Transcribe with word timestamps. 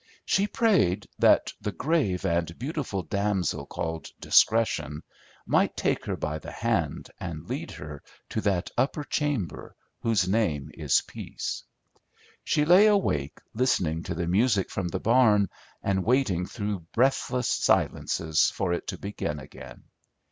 She 0.25 0.47
prayed 0.47 1.07
that 1.19 1.53
the 1.61 1.71
"grave 1.71 2.25
and 2.25 2.57
beautiful 2.57 3.03
damsel 3.03 3.67
called 3.67 4.07
Discretion" 4.19 5.03
might 5.45 5.77
take 5.77 6.05
her 6.05 6.15
by 6.15 6.39
the 6.39 6.51
hand 6.51 7.11
and 7.19 7.47
lead 7.47 7.69
her 7.73 8.01
to 8.29 8.41
that 8.41 8.71
"upper 8.75 9.03
chamber, 9.03 9.75
whose 9.99 10.27
name 10.27 10.71
is 10.73 11.01
Peace." 11.05 11.63
She 12.43 12.65
lay 12.65 12.87
awake 12.87 13.37
listening 13.53 14.01
to 14.05 14.15
the 14.15 14.25
music 14.25 14.71
from 14.71 14.87
the 14.87 14.99
barn, 14.99 15.49
and 15.83 16.03
waiting 16.03 16.47
through 16.47 16.79
breathless 16.95 17.49
silences 17.49 18.49
for 18.55 18.73
it 18.73 18.87
to 18.87 18.97
begin 18.97 19.37
again. 19.37 19.83